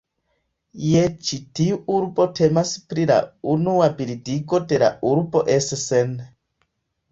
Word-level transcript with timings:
Je 0.85 1.01
ĉi 1.27 1.37
tiu 1.59 1.77
urbo 1.97 2.27
temas 2.39 2.71
pri 2.95 3.05
la 3.13 3.19
unua 3.53 3.91
bildigo 4.01 4.63
de 4.75 4.83
la 4.87 4.91
urbo 5.13 5.45
Essen. 5.61 6.19